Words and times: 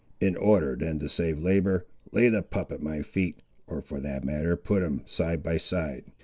In 0.19 0.35
order 0.35 0.75
then 0.75 0.97
to 0.97 1.07
save 1.07 1.43
labour, 1.43 1.85
lay 2.11 2.27
the 2.27 2.41
pup 2.41 2.71
at 2.71 2.81
my 2.81 3.03
feet, 3.03 3.43
or 3.67 3.83
for 3.83 3.99
that 3.99 4.23
matter 4.25 4.55
put 4.57 4.81
him, 4.81 5.03
side 5.05 5.43
by 5.43 5.57
side. 5.57 6.05